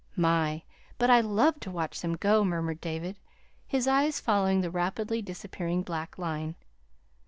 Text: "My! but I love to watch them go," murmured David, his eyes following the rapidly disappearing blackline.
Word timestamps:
"My! 0.15 0.63
but 0.97 1.11
I 1.11 1.21
love 1.21 1.59
to 1.59 1.69
watch 1.69 2.01
them 2.01 2.15
go," 2.15 2.43
murmured 2.43 2.81
David, 2.81 3.19
his 3.67 3.87
eyes 3.87 4.19
following 4.19 4.61
the 4.61 4.71
rapidly 4.71 5.21
disappearing 5.21 5.83
blackline. 5.85 6.55